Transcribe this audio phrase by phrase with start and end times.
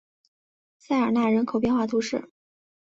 [0.79, 2.31] 塞尔奈人口变化图示